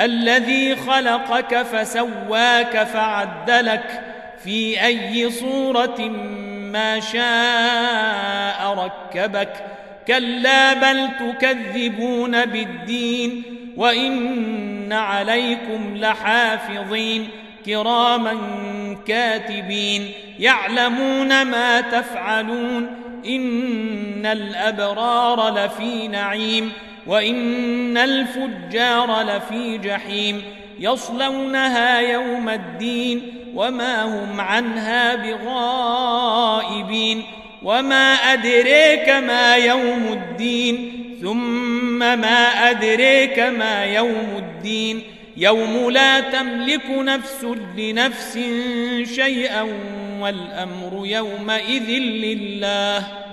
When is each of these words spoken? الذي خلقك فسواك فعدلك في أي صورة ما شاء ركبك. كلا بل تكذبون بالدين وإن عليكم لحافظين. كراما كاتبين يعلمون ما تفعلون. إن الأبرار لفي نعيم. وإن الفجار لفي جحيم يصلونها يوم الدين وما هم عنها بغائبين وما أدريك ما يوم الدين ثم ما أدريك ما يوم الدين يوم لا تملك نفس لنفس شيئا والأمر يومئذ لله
الذي 0.00 0.76
خلقك 0.76 1.62
فسواك 1.62 2.82
فعدلك 2.82 4.02
في 4.44 4.84
أي 4.84 5.30
صورة 5.30 6.00
ما 6.72 7.00
شاء 7.00 8.74
ركبك. 8.74 9.52
كلا 10.08 10.74
بل 10.74 11.08
تكذبون 11.18 12.44
بالدين 12.44 13.42
وإن 13.76 14.92
عليكم 14.92 15.96
لحافظين. 15.96 17.28
كراما 17.66 18.36
كاتبين 19.06 20.10
يعلمون 20.38 21.42
ما 21.42 21.80
تفعلون. 21.80 22.96
إن 23.26 24.26
الأبرار 24.26 25.54
لفي 25.54 26.08
نعيم. 26.08 26.72
وإن 27.10 27.96
الفجار 27.96 29.22
لفي 29.22 29.78
جحيم 29.78 30.42
يصلونها 30.78 32.00
يوم 32.00 32.48
الدين 32.48 33.22
وما 33.54 34.04
هم 34.04 34.40
عنها 34.40 35.14
بغائبين 35.14 36.42
وما 37.62 38.14
أدريك 38.14 39.08
ما 39.08 39.54
يوم 39.56 40.06
الدين 40.12 40.92
ثم 41.22 41.98
ما 41.98 42.70
أدريك 42.70 43.38
ما 43.38 43.84
يوم 43.84 44.28
الدين 44.36 45.02
يوم 45.36 45.90
لا 45.90 46.20
تملك 46.20 46.90
نفس 46.90 47.46
لنفس 47.76 48.38
شيئا 49.14 49.66
والأمر 50.20 51.06
يومئذ 51.06 51.90
لله 51.98 53.29